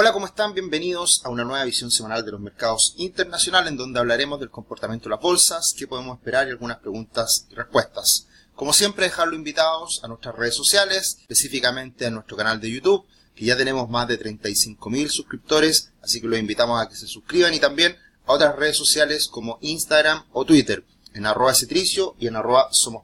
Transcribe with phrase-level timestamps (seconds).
[0.00, 0.54] Hola, ¿cómo están?
[0.54, 5.06] Bienvenidos a una nueva visión semanal de los mercados internacionales en donde hablaremos del comportamiento
[5.06, 8.28] de las bolsas, qué podemos esperar y algunas preguntas y respuestas.
[8.54, 13.44] Como siempre, dejarlo invitados a nuestras redes sociales, específicamente a nuestro canal de YouTube, que
[13.44, 17.58] ya tenemos más de 35.000 suscriptores, así que los invitamos a que se suscriban y
[17.58, 22.68] también a otras redes sociales como Instagram o Twitter, en arroba cetricio y en arroba
[22.70, 23.02] somos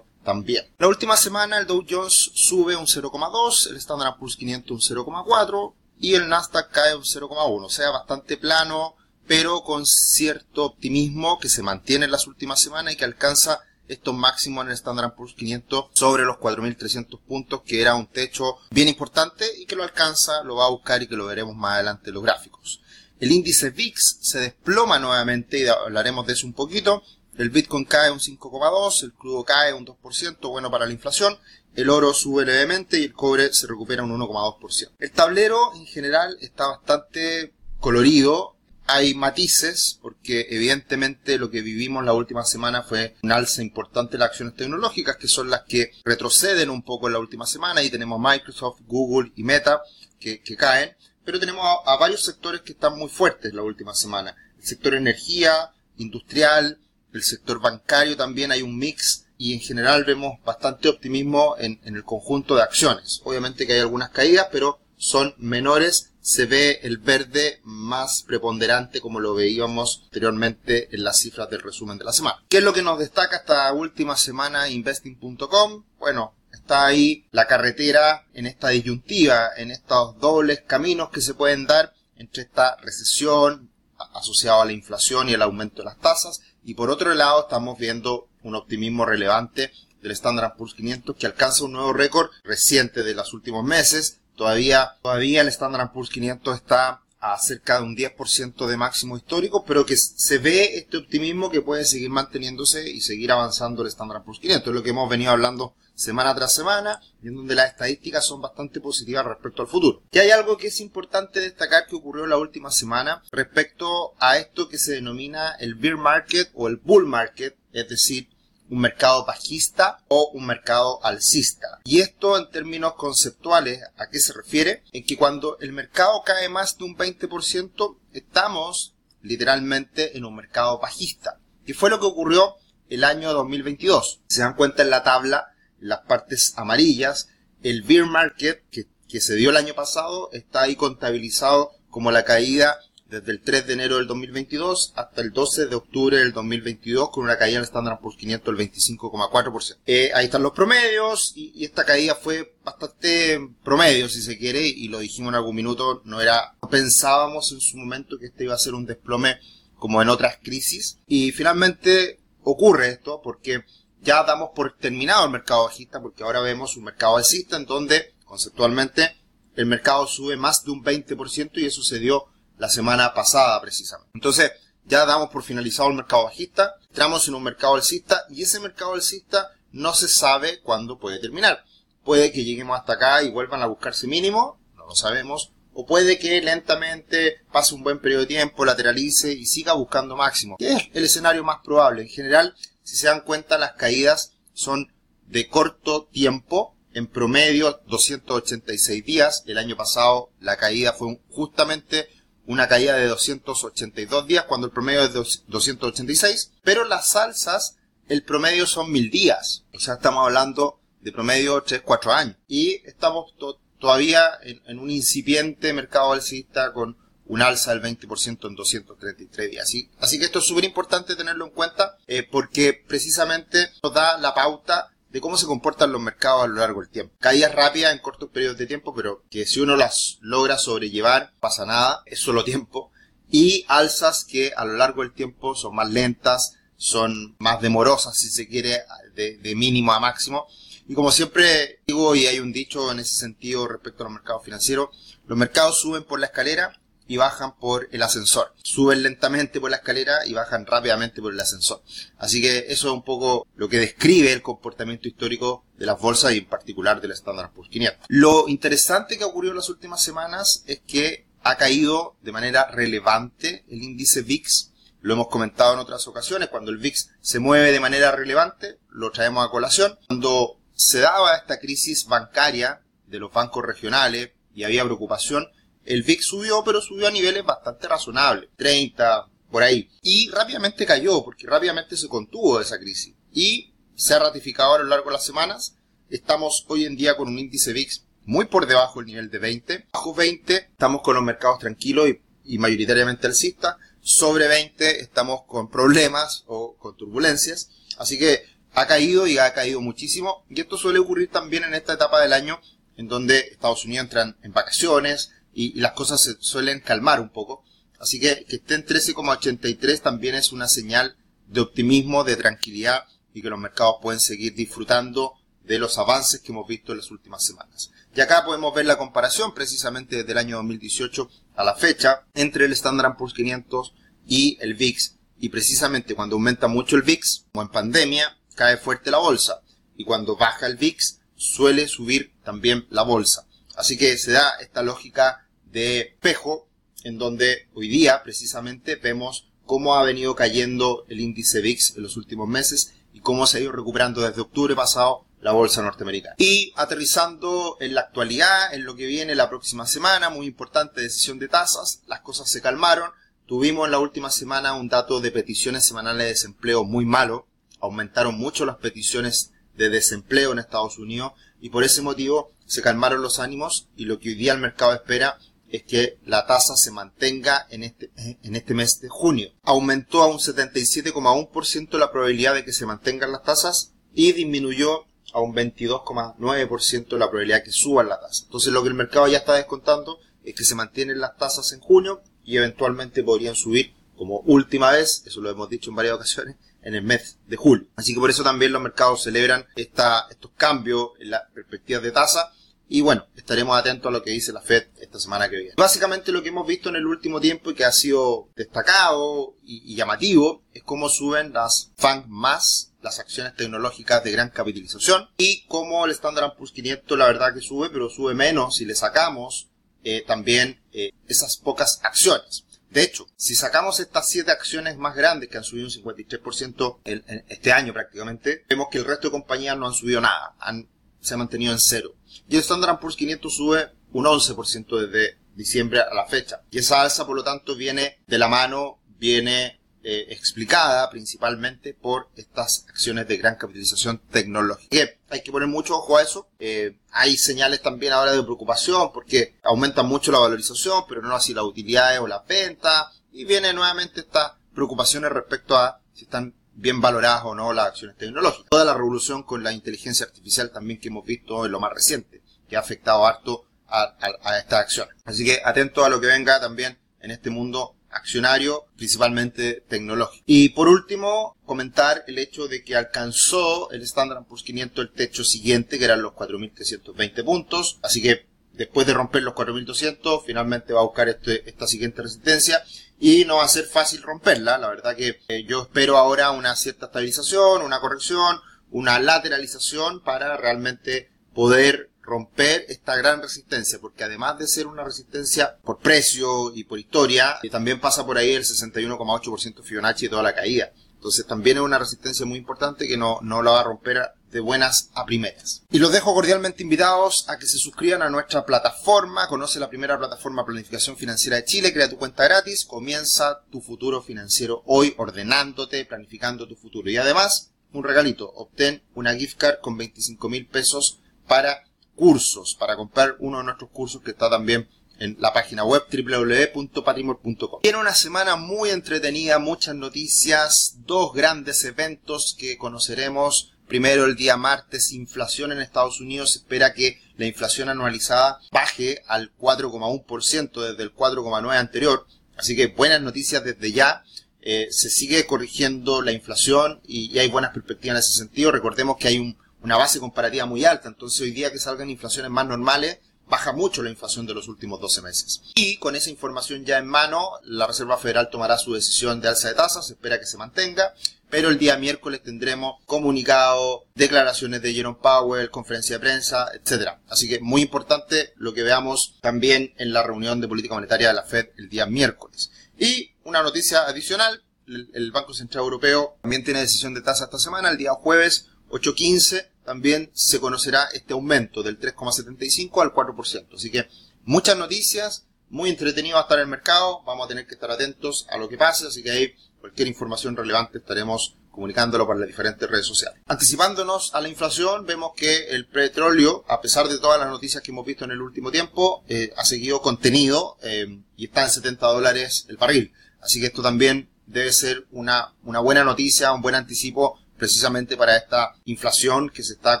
[0.24, 0.64] también.
[0.78, 5.74] La última semana el Dow Jones sube un 0,2, el Standard Poor's 500 un 0,4,
[6.00, 11.48] y el Nasdaq cae un 0,1, o sea, bastante plano, pero con cierto optimismo que
[11.48, 15.34] se mantiene en las últimas semanas y que alcanza estos máximos en el Standard Poor's
[15.34, 20.42] 500 sobre los 4.300 puntos, que era un techo bien importante y que lo alcanza,
[20.44, 22.80] lo va a buscar y que lo veremos más adelante en los gráficos.
[23.18, 27.02] El índice VIX se desploma nuevamente y hablaremos de eso un poquito.
[27.38, 31.38] El Bitcoin cae un 5,2, el crudo cae un 2%, bueno para la inflación,
[31.76, 34.90] el oro sube levemente y el cobre se recupera un 1,2%.
[34.98, 38.56] El tablero en general está bastante colorido,
[38.88, 44.18] hay matices, porque evidentemente lo que vivimos la última semana fue un alza importante de
[44.18, 47.90] las acciones tecnológicas, que son las que retroceden un poco en la última semana, y
[47.90, 49.80] tenemos Microsoft, Google y Meta
[50.18, 54.34] que, caen, pero tenemos a, a varios sectores que están muy fuertes la última semana.
[54.58, 56.80] El sector energía, industrial,
[57.12, 62.04] el sector bancario también hay un mix y en general vemos bastante optimismo en, el
[62.04, 63.20] conjunto de acciones.
[63.24, 66.10] Obviamente que hay algunas caídas, pero son menores.
[66.20, 71.96] Se ve el verde más preponderante como lo veíamos anteriormente en las cifras del resumen
[71.96, 72.42] de la semana.
[72.48, 75.84] ¿Qué es lo que nos destaca esta última semana investing.com?
[75.98, 81.66] Bueno, está ahí la carretera en esta disyuntiva, en estos dobles caminos que se pueden
[81.66, 83.70] dar entre esta recesión
[84.14, 87.78] asociada a la inflación y el aumento de las tasas y por otro lado estamos
[87.78, 93.14] viendo un optimismo relevante del Standard Poor's 500 que alcanza un nuevo récord reciente de
[93.14, 94.18] los últimos meses.
[94.36, 99.64] Todavía, todavía el Standard Poor's 500 está a cerca de un 10% de máximo histórico,
[99.64, 104.22] pero que se ve este optimismo que puede seguir manteniéndose y seguir avanzando el Standard
[104.22, 104.68] Poor's 500.
[104.68, 108.40] Es lo que hemos venido hablando semana tras semana y en donde las estadísticas son
[108.40, 110.02] bastante positivas respecto al futuro.
[110.12, 114.68] Y hay algo que es importante destacar que ocurrió la última semana respecto a esto
[114.68, 118.28] que se denomina el bear market o el bull market, es decir,
[118.70, 121.80] un mercado bajista o un mercado alcista.
[121.84, 124.84] Y esto en términos conceptuales, ¿a qué se refiere?
[124.92, 130.78] En que cuando el mercado cae más de un 20%, estamos literalmente en un mercado
[130.78, 131.40] bajista.
[131.66, 132.56] ¿Qué fue lo que ocurrió
[132.88, 134.20] el año 2022?
[134.28, 137.28] Se dan cuenta en la tabla, las partes amarillas,
[137.62, 142.24] el bear market que, que se dio el año pasado está ahí contabilizado como la
[142.24, 142.78] caída
[143.08, 147.24] desde el 3 de enero del 2022 hasta el 12 de octubre del 2022 con
[147.24, 149.76] una caída en el Standard Poor's 500 del 25,4%.
[149.86, 154.88] Eh, ahí están los promedios y, esta caída fue bastante promedio si se quiere y
[154.88, 158.58] lo dijimos en algún minuto, no era, pensábamos en su momento que este iba a
[158.58, 159.38] ser un desplome
[159.76, 163.64] como en otras crisis y finalmente ocurre esto porque
[164.00, 168.14] ya damos por terminado el mercado bajista porque ahora vemos un mercado alcista en donde
[168.24, 169.16] conceptualmente
[169.56, 172.26] el mercado sube más de un 20% y eso se dio
[172.58, 174.10] la semana pasada precisamente.
[174.14, 174.52] Entonces,
[174.84, 178.94] ya damos por finalizado el mercado bajista, entramos en un mercado alcista y ese mercado
[178.94, 181.64] alcista no se sabe cuándo puede terminar.
[182.04, 186.18] Puede que lleguemos hasta acá y vuelvan a buscarse mínimo, no lo sabemos, o puede
[186.18, 190.88] que lentamente pase un buen periodo de tiempo, lateralice y siga buscando máximo, que es
[190.92, 192.02] el escenario más probable.
[192.02, 192.54] En general,
[192.88, 194.90] si se dan cuenta, las caídas son
[195.26, 199.44] de corto tiempo, en promedio 286 días.
[199.46, 202.08] El año pasado la caída fue justamente
[202.46, 207.76] una caída de 282 días cuando el promedio es de 286, pero las salsas,
[208.08, 209.64] el promedio son 1000 días.
[209.74, 212.36] O sea, estamos hablando de promedio 3-4 años.
[212.48, 213.34] Y estamos
[213.78, 216.96] todavía en, un incipiente mercado alcista con
[217.28, 219.70] un alza del 20% en 233 días.
[220.00, 224.34] Así, que esto es súper importante tenerlo en cuenta eh, porque precisamente nos da la
[224.34, 227.14] pauta de cómo se comportan los mercados a lo largo del tiempo.
[227.18, 231.64] Caídas rápidas en cortos periodos de tiempo, pero que si uno las logra sobrellevar, pasa
[231.64, 232.90] nada, es solo tiempo.
[233.30, 238.30] Y alzas que a lo largo del tiempo son más lentas, son más demorosas, si
[238.30, 238.82] se quiere,
[239.14, 240.46] de, de mínimo a máximo.
[240.86, 244.44] Y como siempre digo, y hay un dicho en ese sentido respecto a los mercados
[244.44, 244.88] financieros,
[245.26, 248.54] los mercados suben por la escalera y bajan por el ascensor.
[248.62, 251.82] Suben lentamente por la escalera y bajan rápidamente por el ascensor.
[252.18, 256.34] Así que eso es un poco lo que describe el comportamiento histórico de las bolsas
[256.34, 258.06] y en particular del Standard Poor's 500.
[258.08, 263.64] Lo interesante que ocurrió en las últimas semanas es que ha caído de manera relevante
[263.68, 264.72] el índice VIX.
[265.00, 269.10] Lo hemos comentado en otras ocasiones, cuando el VIX se mueve de manera relevante, lo
[269.12, 269.98] traemos a colación.
[270.08, 275.48] Cuando se daba esta crisis bancaria de los bancos regionales y había preocupación,
[275.88, 279.88] el VIX subió, pero subió a niveles bastante razonables, 30, por ahí.
[280.02, 283.14] Y rápidamente cayó, porque rápidamente se contuvo esa crisis.
[283.32, 285.76] Y se ha ratificado a lo largo de las semanas.
[286.10, 289.86] Estamos hoy en día con un índice VIX muy por debajo del nivel de 20.
[289.90, 292.10] Bajo 20 estamos con los mercados tranquilos
[292.44, 293.76] y, mayoritariamente alcistas.
[294.02, 297.70] Sobre 20 estamos con problemas o con turbulencias.
[297.96, 298.42] Así que
[298.74, 300.44] ha caído y ha caído muchísimo.
[300.50, 302.60] Y esto suele ocurrir también en esta etapa del año
[302.98, 307.64] en donde Estados Unidos entran en vacaciones y, las cosas se suelen calmar un poco.
[307.98, 311.16] Así que que esté en 13,83 también es una señal
[311.48, 315.34] de optimismo, de tranquilidad y que los mercados pueden seguir disfrutando
[315.64, 317.90] de los avances que hemos visto en las últimas semanas.
[318.14, 322.66] Y acá podemos ver la comparación precisamente desde el año 2018 a la fecha entre
[322.66, 323.94] el Standard Poor's 500
[324.26, 325.16] y el VIX.
[325.40, 329.60] Y precisamente cuando aumenta mucho el VIX, como en pandemia, cae fuerte la bolsa.
[329.96, 333.46] Y cuando baja el VIX, suele subir también la bolsa.
[333.76, 336.68] Así que se da esta lógica de espejo
[337.04, 342.16] en donde hoy día precisamente vemos cómo ha venido cayendo el índice VIX en los
[342.16, 346.34] últimos meses y cómo se ha ido recuperando desde octubre pasado la bolsa norteamericana.
[346.38, 351.38] Y aterrizando en la actualidad, en lo que viene la próxima semana, muy importante decisión
[351.38, 353.10] de tasas, las cosas se calmaron,
[353.46, 357.46] tuvimos en la última semana un dato de peticiones semanales de desempleo muy malo,
[357.80, 363.22] aumentaron mucho las peticiones de desempleo en Estados Unidos y por ese motivo se calmaron
[363.22, 365.38] los ánimos y lo que hoy día el mercado espera
[365.70, 369.50] es que la tasa se mantenga en este, en este mes de junio.
[369.62, 375.40] Aumentó a un 77,1% la probabilidad de que se mantengan las tasas y disminuyó a
[375.40, 378.44] un 22,9% la probabilidad de que suban la tasa.
[378.44, 381.80] Entonces lo que el mercado ya está descontando es que se mantienen las tasas en
[381.80, 386.56] junio y eventualmente podrían subir como última vez, eso lo hemos dicho en varias ocasiones,
[386.82, 387.86] en el mes de julio.
[387.94, 392.10] Así que por eso también los mercados celebran esta, estos cambios en las perspectivas de
[392.10, 392.52] tasa
[392.88, 395.74] y bueno, estaremos atentos a lo que dice la Fed esta semana que viene.
[395.76, 399.94] Básicamente lo que hemos visto en el último tiempo y que ha sido destacado y,
[399.94, 406.06] llamativo es cómo suben las FANG más, las acciones tecnológicas de gran capitalización y cómo
[406.06, 409.68] el Standard Poor's 500 la verdad que sube, pero sube menos si le sacamos
[410.04, 412.64] eh, también eh, esas pocas acciones.
[412.90, 417.44] De hecho, si sacamos estas siete acciones más grandes que han subido un 53% en,
[417.48, 420.88] este año prácticamente, vemos que el resto de compañías no han subido nada, han,
[421.20, 422.14] se ha mantenido en cero.
[422.48, 426.62] Y el Standard Poor's 500 sube un 11% desde diciembre a la fecha.
[426.70, 432.28] Y esa alza, por lo tanto, viene de la mano, viene eh, explicada principalmente por
[432.36, 435.10] estas acciones de gran capitalización tecnológica.
[435.28, 436.48] Hay que poner mucho ojo a eso.
[436.58, 441.52] Eh, hay señales también ahora de preocupación porque aumenta mucho la valorización, pero no así
[441.52, 443.20] las utilidades o las ventas.
[443.32, 448.16] Y viene nuevamente estas preocupaciones respecto a si están bien valoradas o no las acciones
[448.16, 448.70] tecnológicas.
[448.70, 452.40] Toda la revolución con la inteligencia artificial también que hemos visto en lo más reciente,
[452.68, 454.14] que ha afectado harto a,
[454.58, 455.16] estas acciones.
[455.24, 460.44] Así que atento a lo que venga también en este mundo accionario, principalmente tecnológico.
[460.46, 465.44] Y por último, comentar el hecho de que alcanzó el Standard Poor's 500 el techo
[465.44, 467.98] siguiente, que eran los 4.320 puntos.
[468.02, 472.82] Así que después de romper los 4.200, finalmente va a buscar este, esta siguiente resistencia
[473.20, 474.78] y no va a ser fácil romperla.
[474.78, 478.60] La verdad que eh, yo espero ahora una cierta estabilización, una corrección,
[478.90, 485.76] una lateralización para realmente poder romper esta gran resistencia, porque además de ser una resistencia
[485.82, 490.42] por precio y por historia, y también pasa por ahí el 61,8% Fibonacci de toda
[490.42, 490.92] la caída.
[491.18, 494.22] Entonces también es una resistencia muy importante que no, no la va a romper
[494.52, 495.82] de buenas a primeras.
[495.90, 499.48] Y los dejo cordialmente invitados a que se suscriban a nuestra plataforma.
[499.48, 501.92] Conoce la primera plataforma planificación financiera de Chile.
[501.92, 502.84] Crea tu cuenta gratis.
[502.86, 507.10] Comienza tu futuro financiero hoy ordenándote, planificando tu futuro.
[507.10, 508.48] Y además, un regalito.
[508.54, 511.82] Obtén una gift card con 25 mil pesos para
[512.14, 517.80] cursos, para comprar uno de nuestros cursos que está también en la página web www.patrimor.com.
[517.82, 523.72] Tiene una semana muy entretenida, muchas noticias, dos grandes eventos que conoceremos.
[523.86, 526.52] Primero el día martes, inflación en Estados Unidos.
[526.52, 532.26] Se espera que la inflación anualizada baje al 4,1% desde el 4,9% anterior.
[532.56, 534.24] Así que buenas noticias desde ya.
[534.60, 538.72] Eh, se sigue corrigiendo la inflación y, y hay buenas perspectivas en ese sentido.
[538.72, 541.08] Recordemos que hay un una base comparativa muy alta.
[541.08, 543.18] Entonces hoy día que salgan inflaciones más normales,
[543.48, 545.62] baja mucho la inflación de los últimos 12 meses.
[545.74, 549.68] Y con esa información ya en mano, la Reserva Federal tomará su decisión de alza
[549.68, 551.14] de tasas, se espera que se mantenga,
[551.50, 557.20] pero el día miércoles tendremos comunicado, declaraciones de Jerome Powell, conferencia de prensa, etcétera.
[557.28, 561.34] Así que muy importante lo que veamos también en la reunión de política monetaria de
[561.34, 562.70] la Fed el día miércoles.
[562.98, 567.90] Y una noticia adicional, el Banco Central Europeo también tiene decisión de tasa esta semana,
[567.90, 573.74] el día jueves 8.15 también se conocerá este aumento del 3,75 al 4%.
[573.74, 574.06] Así que
[574.44, 578.46] muchas noticias, muy entretenido va a estar el mercado, vamos a tener que estar atentos
[578.50, 582.86] a lo que pase, así que ahí cualquier información relevante estaremos comunicándolo por las diferentes
[582.86, 583.40] redes sociales.
[583.46, 587.90] Anticipándonos a la inflación, vemos que el petróleo, a pesar de todas las noticias que
[587.90, 592.06] hemos visto en el último tiempo, eh, ha seguido contenido eh, y está en 70
[592.08, 593.14] dólares el barril.
[593.40, 598.36] Así que esto también debe ser una, una buena noticia, un buen anticipo precisamente para
[598.36, 600.00] esta inflación que se está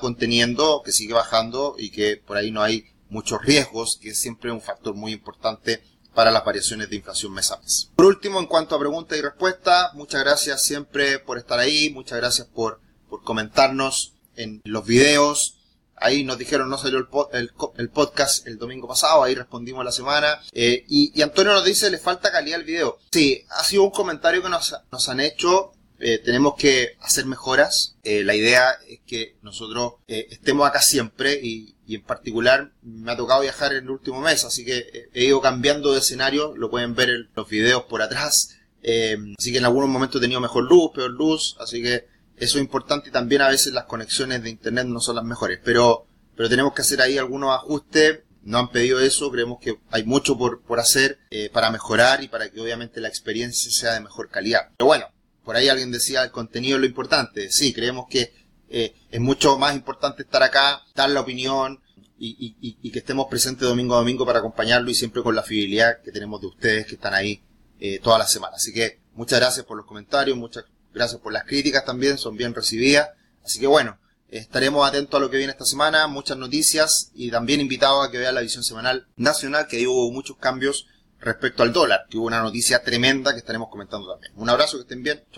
[0.00, 4.52] conteniendo, que sigue bajando y que por ahí no hay muchos riesgos, que es siempre
[4.52, 5.82] un factor muy importante
[6.14, 7.90] para las variaciones de inflación mes a mes.
[7.94, 12.18] Por último, en cuanto a preguntas y respuestas, muchas gracias siempre por estar ahí, muchas
[12.18, 15.58] gracias por, por comentarnos en los videos.
[16.00, 16.98] Ahí nos dijeron no salió
[17.32, 20.40] el, el, podcast el domingo pasado, ahí respondimos la semana.
[20.52, 22.98] Eh, y, Antonio nos dice, le falta calidad al video.
[23.10, 27.96] Sí, ha sido un comentario que nos, nos han hecho eh, tenemos que hacer mejoras.
[28.04, 33.16] Eh, la idea es que nosotros eh, estemos acá siempre y, en particular me ha
[33.16, 36.94] tocado viajar en el último mes, así que he ido cambiando de escenario, lo pueden
[36.94, 38.58] ver en los videos por atrás.
[38.82, 42.62] así que en algunos momentos he tenido mejor luz, peor luz, así que eso es
[42.62, 46.50] importante y también a veces las conexiones de internet no son las mejores, pero, pero
[46.50, 50.60] tenemos que hacer ahí algunos ajustes no han pedido eso, creemos que hay mucho por,
[50.60, 51.18] por hacer
[51.52, 54.68] para mejorar y para que obviamente la experiencia sea de mejor calidad.
[54.76, 55.06] Pero bueno,
[55.48, 57.50] por ahí alguien decía el contenido es lo importante.
[57.50, 58.34] Sí, creemos que
[58.68, 61.80] eh, es mucho más importante estar acá, dar la opinión
[62.18, 66.12] y, que estemos presentes domingo a domingo para acompañarlo y siempre con la fidelidad que
[66.12, 67.42] tenemos de ustedes que están ahí
[67.80, 68.56] eh, toda la semana.
[68.56, 72.54] Así que muchas gracias por los comentarios, muchas gracias por las críticas también, son bien
[72.54, 73.08] recibidas.
[73.42, 77.62] Así que bueno, estaremos atentos a lo que viene esta semana, muchas noticias y también
[77.62, 80.84] invitados a que vean la visión semanal nacional, que hubo muchos cambios
[81.20, 84.32] respecto al dólar, que hubo una noticia tremenda que estaremos comentando también.
[84.36, 85.22] Un abrazo, que estén bien.
[85.32, 85.36] Chau.